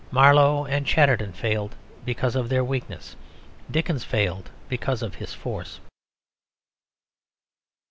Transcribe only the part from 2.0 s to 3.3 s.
because of their weakness.